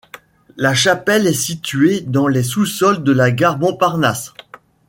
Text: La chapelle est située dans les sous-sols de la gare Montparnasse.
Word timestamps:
La 0.57 0.73
chapelle 0.73 1.27
est 1.27 1.33
située 1.33 1.99
dans 2.01 2.27
les 2.27 2.41
sous-sols 2.41 3.03
de 3.03 3.11
la 3.11 3.29
gare 3.29 3.59
Montparnasse. 3.59 4.33